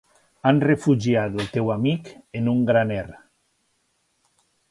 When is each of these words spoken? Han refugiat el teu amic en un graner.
Han 0.51 0.61
refugiat 0.63 1.35
el 1.43 1.51
teu 1.57 1.69
amic 1.75 2.09
en 2.41 2.49
un 2.55 2.65
graner. 2.71 3.05